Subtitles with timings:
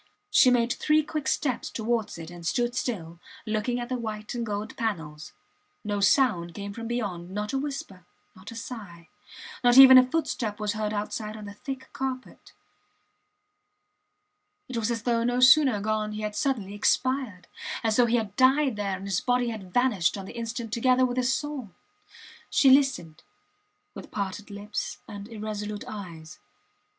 [0.31, 4.43] She made three quick steps towards it and stood still, looking at the white and
[4.43, 5.31] gold panels.
[5.83, 9.09] No sound came from beyond, not a whisper, not a sigh;
[9.63, 12.51] not even a footstep was heard outside on the thick carpet.
[14.67, 17.45] It was as though no sooner gone he had suddenly expired
[17.83, 21.05] as though he had died there and his body had vanished on the instant together
[21.05, 21.69] with his soul.
[22.49, 23.21] She listened,
[23.93, 26.39] with parted lips and irresolute eyes.